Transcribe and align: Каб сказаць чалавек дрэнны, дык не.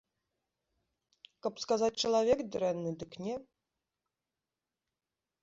Каб 1.47 1.53
сказаць 1.63 1.99
чалавек 2.05 2.39
дрэнны, 2.57 2.91
дык 3.05 3.11
не. 3.27 3.35